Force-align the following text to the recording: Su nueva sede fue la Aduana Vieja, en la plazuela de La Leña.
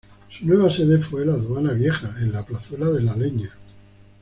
Su 0.29 0.47
nueva 0.47 0.71
sede 0.71 0.97
fue 0.97 1.27
la 1.27 1.33
Aduana 1.33 1.73
Vieja, 1.73 2.15
en 2.21 2.31
la 2.31 2.43
plazuela 2.43 2.87
de 2.89 3.03
La 3.03 3.15
Leña. 3.15 3.53